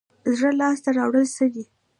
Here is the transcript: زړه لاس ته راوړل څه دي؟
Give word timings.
زړه 0.37 0.51
لاس 0.59 0.77
ته 0.83 0.89
راوړل 0.97 1.25
څه 1.35 1.45
دي؟ 1.53 1.63